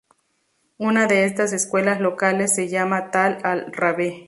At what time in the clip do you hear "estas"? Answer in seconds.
1.25-1.53